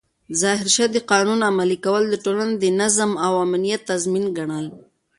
ظاهرشاه 0.41 0.89
د 0.93 0.97
قانون 1.11 1.39
عملي 1.49 1.77
کول 1.85 2.03
د 2.09 2.15
ټولنې 2.25 2.55
د 2.63 2.65
نظم 2.81 3.11
او 3.25 3.33
امنیت 3.45 3.81
تضمین 3.91 4.25
ګڼل. 4.37 4.65